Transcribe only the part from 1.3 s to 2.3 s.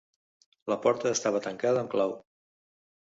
tancada amb clau.